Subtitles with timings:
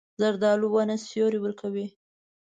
[0.21, 1.87] زردالو ونه سیوری ورکوي.